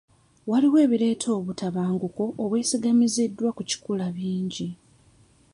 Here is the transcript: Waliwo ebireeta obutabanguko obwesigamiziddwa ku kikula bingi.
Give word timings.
Waliwo 0.49 0.77
ebireeta 0.85 1.27
obutabanguko 1.37 2.23
obwesigamiziddwa 2.43 3.49
ku 3.57 3.61
kikula 3.69 4.07
bingi. 4.15 4.69